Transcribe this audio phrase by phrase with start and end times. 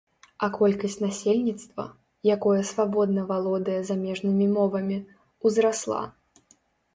[0.45, 1.85] А колькасць насельніцтва,
[2.35, 4.97] якое свабодна валодае замежнымі мовамі,
[5.51, 6.01] узрасла.